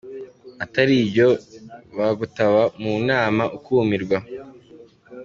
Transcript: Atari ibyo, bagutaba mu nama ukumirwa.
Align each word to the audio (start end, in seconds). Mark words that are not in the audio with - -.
Atari 0.63 0.93
ibyo, 1.03 1.27
bagutaba 1.97 2.61
mu 2.81 2.93
nama 3.09 3.43
ukumirwa. 3.57 4.17